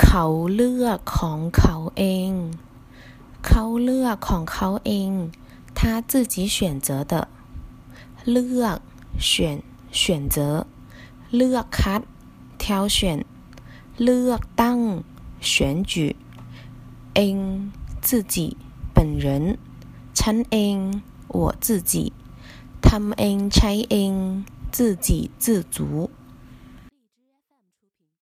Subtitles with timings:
[0.00, 0.24] เขา
[0.54, 2.32] เลือกของเขาเอง
[3.46, 5.10] เขาเลือกของเขาเอง
[5.78, 5.78] 他
[6.10, 7.14] 自己选择的
[8.30, 8.78] เลือก
[9.30, 9.30] 选
[10.00, 10.02] 选
[10.34, 10.36] 择
[11.34, 12.00] เลือกคัด
[12.62, 12.64] 挑
[12.96, 12.98] 选
[14.02, 14.78] เลือกตั้ง
[15.50, 15.52] 选
[15.92, 15.94] 举
[17.14, 17.36] เอง
[18.06, 18.34] 自己
[18.94, 19.24] 本人
[20.18, 20.76] ฉันเอง
[21.38, 21.94] 我自己
[22.86, 24.12] ทำเองใช้เอง
[24.76, 26.10] 自给自足